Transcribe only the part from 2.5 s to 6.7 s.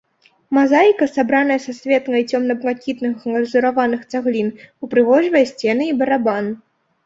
блакітных глазураваных цаглін, ўпрыгожвае сцены і барабан.